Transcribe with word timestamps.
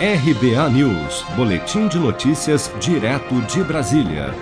RBA 0.00 0.70
News, 0.70 1.24
Boletim 1.34 1.88
de 1.88 1.98
Notícias, 1.98 2.70
direto 2.80 3.34
de 3.52 3.64
Brasília. 3.64 4.32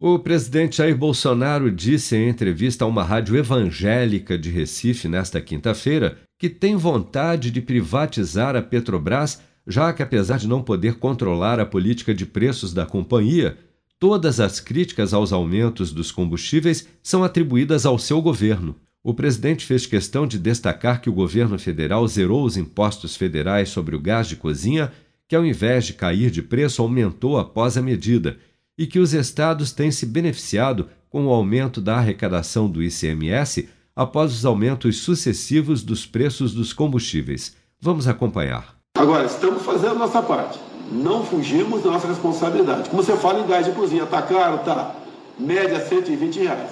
O 0.00 0.18
presidente 0.18 0.78
Jair 0.78 0.98
Bolsonaro 0.98 1.70
disse 1.70 2.16
em 2.16 2.28
entrevista 2.28 2.84
a 2.84 2.88
uma 2.88 3.04
rádio 3.04 3.36
evangélica 3.36 4.36
de 4.36 4.50
Recife 4.50 5.06
nesta 5.06 5.40
quinta-feira 5.40 6.18
que 6.36 6.48
tem 6.48 6.74
vontade 6.74 7.52
de 7.52 7.60
privatizar 7.60 8.56
a 8.56 8.60
Petrobras, 8.60 9.40
já 9.68 9.92
que, 9.92 10.02
apesar 10.02 10.40
de 10.40 10.48
não 10.48 10.60
poder 10.60 10.96
controlar 10.96 11.60
a 11.60 11.64
política 11.64 12.12
de 12.12 12.26
preços 12.26 12.74
da 12.74 12.84
companhia, 12.84 13.56
todas 14.00 14.40
as 14.40 14.58
críticas 14.58 15.14
aos 15.14 15.32
aumentos 15.32 15.92
dos 15.92 16.10
combustíveis 16.10 16.88
são 17.00 17.22
atribuídas 17.22 17.86
ao 17.86 18.00
seu 18.00 18.20
governo. 18.20 18.74
O 19.04 19.12
presidente 19.12 19.66
fez 19.66 19.84
questão 19.84 20.28
de 20.28 20.38
destacar 20.38 21.00
que 21.00 21.10
o 21.10 21.12
governo 21.12 21.58
federal 21.58 22.06
zerou 22.06 22.44
os 22.44 22.56
impostos 22.56 23.16
federais 23.16 23.68
sobre 23.68 23.96
o 23.96 24.00
gás 24.00 24.28
de 24.28 24.36
cozinha, 24.36 24.92
que 25.26 25.34
ao 25.34 25.44
invés 25.44 25.86
de 25.86 25.92
cair 25.92 26.30
de 26.30 26.40
preço 26.40 26.80
aumentou 26.80 27.36
após 27.36 27.76
a 27.76 27.82
medida, 27.82 28.38
e 28.78 28.86
que 28.86 29.00
os 29.00 29.12
estados 29.12 29.72
têm 29.72 29.90
se 29.90 30.06
beneficiado 30.06 30.88
com 31.10 31.26
o 31.26 31.32
aumento 31.32 31.80
da 31.80 31.96
arrecadação 31.96 32.70
do 32.70 32.80
ICMS 32.80 33.68
após 33.94 34.32
os 34.32 34.44
aumentos 34.44 34.98
sucessivos 34.98 35.82
dos 35.82 36.06
preços 36.06 36.54
dos 36.54 36.72
combustíveis. 36.72 37.56
Vamos 37.80 38.06
acompanhar. 38.06 38.76
Agora, 38.96 39.26
estamos 39.26 39.62
fazendo 39.62 39.96
nossa 39.96 40.22
parte. 40.22 40.60
Não 40.92 41.24
fugimos 41.24 41.82
da 41.82 41.90
nossa 41.90 42.06
responsabilidade. 42.06 42.88
Como 42.88 43.02
você 43.02 43.16
fala 43.16 43.40
em 43.40 43.46
gás 43.48 43.66
de 43.66 43.72
cozinha, 43.72 44.06
tá 44.06 44.22
caro? 44.22 44.58
Tá. 44.58 44.94
Média 45.38 45.84
120 45.84 46.38
reais. 46.38 46.70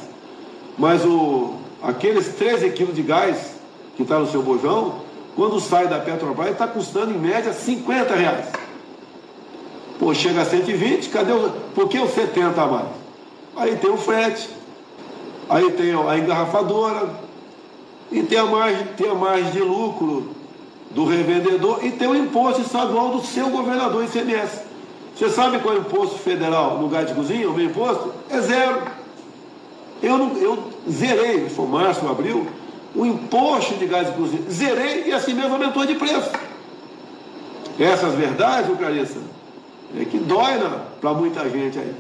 Mas 0.79 1.05
o 1.05 1.60
aqueles 1.83 2.29
13 2.35 2.71
quilos 2.71 2.95
de 2.95 3.03
gás 3.03 3.55
que 3.97 4.03
está 4.03 4.19
no 4.19 4.31
seu 4.31 4.43
bojão, 4.43 5.03
quando 5.37 5.61
sai 5.61 5.89
da 5.89 5.99
Petrobras, 5.99 6.51
está 6.51 6.67
custando 6.67 7.13
em 7.13 7.19
média 7.19 7.53
50 7.53 8.15
reais. 8.15 8.47
Pô, 9.99 10.15
chega 10.15 10.43
a 10.43 10.45
120, 10.45 11.09
cadê 11.11 11.33
o. 11.33 11.51
Por 11.75 11.89
que 11.89 11.99
o 11.99 12.09
70 12.09 12.61
a 12.61 12.67
mais? 12.67 12.87
Aí 13.57 13.77
tem 13.77 13.91
o 13.91 13.97
frete, 13.97 14.49
aí 15.49 15.71
tem 15.73 15.93
a 15.93 16.19
engarrafadora, 16.19 17.11
e 18.11 18.23
tem 18.23 18.39
a 18.39 18.47
margem, 18.47 18.87
tem 18.97 19.09
a 19.09 19.15
margem 19.15 19.51
de 19.51 19.61
lucro 19.61 20.35
do 20.91 21.05
revendedor 21.05 21.85
e 21.85 21.93
tem 21.93 22.09
o 22.09 22.17
imposto 22.17 22.63
estadual 22.63 23.11
do 23.11 23.25
seu 23.25 23.49
governador 23.49 24.05
ICMS. 24.05 24.63
Você 25.15 25.29
sabe 25.31 25.59
qual 25.61 25.75
é 25.75 25.79
o 25.79 25.81
imposto 25.81 26.19
federal 26.19 26.79
no 26.79 26.89
gás 26.89 27.07
de 27.07 27.15
cozinha, 27.15 27.49
o 27.49 27.53
meu 27.53 27.67
imposto? 27.67 28.13
É 28.29 28.41
zero. 28.41 28.83
Eu, 30.03 30.17
não, 30.17 30.37
eu 30.37 30.59
zerei, 30.91 31.49
foi 31.49 31.67
março, 31.67 32.07
abril, 32.09 32.47
o 32.95 33.05
imposto 33.05 33.75
de 33.75 33.87
gás 33.87 34.09
cozinha. 34.11 34.43
Zerei 34.51 35.05
e 35.07 35.13
assim 35.13 35.35
mesmo 35.35 35.53
aumentou 35.53 35.85
de 35.87 35.95
preço. 35.95 36.31
Essas 37.79 38.15
verdades, 38.15 38.77
Clarissa, 38.77 39.19
é 39.99 40.05
que 40.05 40.19
dói 40.19 40.59
para 41.01 41.15
muita 41.15 41.49
gente 41.49 41.79
aí. 41.79 41.95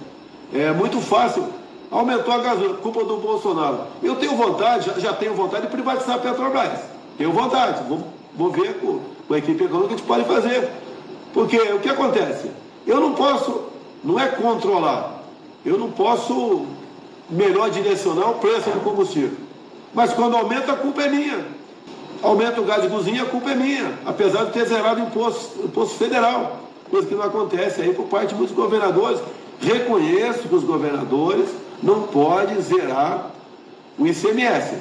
É 0.53 0.73
muito 0.73 1.01
fácil. 1.01 1.48
Aumentou 1.91 2.33
a 2.33 2.39
gasolina, 2.39 2.75
culpa 2.75 3.05
do 3.05 3.17
Bolsonaro. 3.17 3.81
Eu 4.03 4.17
tenho 4.17 4.37
vontade, 4.37 4.87
já, 4.87 4.98
já 4.98 5.12
tenho 5.12 5.34
vontade 5.34 5.67
de 5.67 5.73
privatizar 5.73 6.17
a 6.17 6.19
Petrobras. 6.19 6.81
Tenho 7.19 7.33
vontade. 7.33 7.83
Vou, 7.89 8.06
vou 8.34 8.51
ver 8.51 8.75
com, 8.75 9.01
com 9.27 9.34
a 9.34 9.39
equipe 9.39 9.65
econômica 9.65 9.87
o 9.87 9.89
que 9.89 9.95
a 9.95 9.97
gente 9.97 10.06
pode 10.06 10.25
fazer. 10.25 10.71
Porque 11.33 11.56
o 11.56 11.81
que 11.81 11.89
acontece? 11.89 12.51
Eu 12.87 13.01
não 13.01 13.15
posso, 13.15 13.65
não 14.05 14.19
é 14.19 14.27
controlar. 14.28 15.23
Eu 15.65 15.78
não 15.78 15.91
posso 15.91 16.67
melhor 17.31 17.70
direcionar 17.70 18.31
o 18.31 18.34
preço 18.34 18.70
do 18.70 18.81
combustível. 18.81 19.36
Mas 19.95 20.12
quando 20.12 20.36
aumenta, 20.36 20.73
a 20.73 20.77
culpa 20.77 21.03
é 21.03 21.09
minha. 21.09 21.45
Aumenta 22.22 22.61
o 22.61 22.64
gás 22.64 22.83
de 22.83 22.89
cozinha, 22.89 23.22
a 23.22 23.27
culpa 23.27 23.50
é 23.50 23.55
minha, 23.55 23.95
apesar 24.05 24.45
de 24.45 24.53
ter 24.53 24.67
zerado 24.67 25.00
o 25.00 25.05
imposto, 25.05 25.64
imposto 25.64 25.97
federal, 25.97 26.61
coisa 26.91 27.06
que 27.06 27.14
não 27.14 27.25
acontece 27.25 27.81
aí 27.81 27.95
por 27.95 28.06
parte 28.06 28.31
de 28.31 28.34
muitos 28.34 28.55
governadores. 28.55 29.20
Reconheço 29.61 30.48
que 30.48 30.55
os 30.55 30.64
governadores 30.64 31.48
não 31.83 32.03
podem 32.03 32.61
zerar 32.61 33.31
o 33.98 34.06
ICMS, 34.06 34.76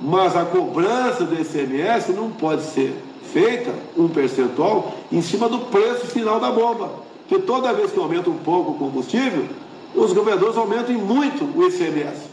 mas 0.00 0.36
a 0.36 0.44
cobrança 0.44 1.24
do 1.24 1.40
ICMS 1.40 2.12
não 2.12 2.30
pode 2.30 2.62
ser 2.62 2.94
feita 3.32 3.70
um 3.96 4.08
percentual 4.08 4.94
em 5.10 5.22
cima 5.22 5.48
do 5.48 5.58
preço 5.60 6.06
final 6.06 6.40
da 6.40 6.50
bomba. 6.50 6.90
Porque 7.26 7.42
toda 7.44 7.72
vez 7.72 7.90
que 7.90 7.98
aumenta 7.98 8.30
um 8.30 8.38
pouco 8.38 8.72
o 8.72 8.74
combustível, 8.74 9.46
os 9.94 10.12
governadores 10.12 10.56
aumentem 10.56 10.96
muito 10.96 11.44
o 11.44 11.66
ICMS. 11.68 12.28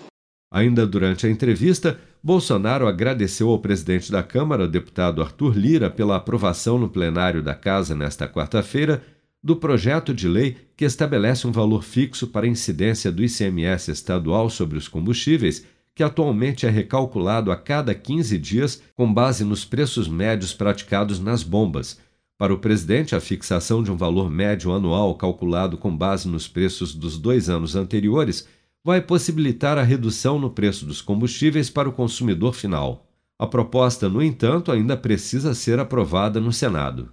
Ainda 0.51 0.85
durante 0.85 1.25
a 1.25 1.29
entrevista, 1.29 1.99
Bolsonaro 2.21 2.87
agradeceu 2.87 3.49
ao 3.49 3.59
presidente 3.59 4.11
da 4.11 4.21
Câmara, 4.21 4.67
deputado 4.67 5.21
Arthur 5.21 5.57
Lira, 5.57 5.89
pela 5.89 6.17
aprovação 6.17 6.77
no 6.77 6.89
plenário 6.89 7.41
da 7.41 7.55
Casa 7.55 7.95
nesta 7.95 8.27
quarta-feira 8.27 9.01
do 9.43 9.55
projeto 9.55 10.13
de 10.13 10.27
lei 10.27 10.57
que 10.77 10.85
estabelece 10.85 11.47
um 11.47 11.51
valor 11.51 11.83
fixo 11.83 12.27
para 12.27 12.45
a 12.45 12.49
incidência 12.49 13.11
do 13.11 13.23
ICMS 13.23 13.89
estadual 13.89 14.49
sobre 14.49 14.77
os 14.77 14.87
combustíveis, 14.87 15.65
que 15.95 16.03
atualmente 16.03 16.65
é 16.65 16.69
recalculado 16.69 17.51
a 17.51 17.55
cada 17.55 17.95
15 17.95 18.37
dias 18.37 18.81
com 18.95 19.11
base 19.11 19.43
nos 19.43 19.65
preços 19.65 20.07
médios 20.07 20.53
praticados 20.53 21.19
nas 21.19 21.43
bombas 21.43 21.99
para 22.41 22.55
o 22.55 22.57
presidente, 22.57 23.15
a 23.15 23.21
fixação 23.21 23.83
de 23.83 23.91
um 23.91 23.95
valor 23.95 24.27
médio 24.27 24.73
anual 24.73 25.13
calculado 25.13 25.77
com 25.77 25.95
base 25.95 26.27
nos 26.27 26.47
preços 26.47 26.95
dos 26.95 27.19
dois 27.19 27.51
anos 27.51 27.75
anteriores 27.75 28.47
vai 28.83 28.99
possibilitar 28.99 29.77
a 29.77 29.83
redução 29.83 30.39
no 30.39 30.49
preço 30.49 30.83
dos 30.83 31.03
combustíveis 31.03 31.69
para 31.69 31.87
o 31.87 31.91
consumidor 31.91 32.55
final. 32.55 33.05
A 33.37 33.45
proposta, 33.45 34.09
no 34.09 34.23
entanto, 34.23 34.71
ainda 34.71 34.97
precisa 34.97 35.53
ser 35.53 35.77
aprovada 35.77 36.39
no 36.39 36.51
Senado. 36.51 37.11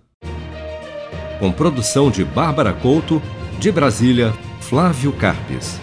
Com 1.38 1.52
produção 1.52 2.10
de 2.10 2.24
Bárbara 2.24 2.72
Couto, 2.72 3.20
de 3.60 3.70
Brasília, 3.70 4.32
Flávio 4.62 5.12
Carpes. 5.12 5.78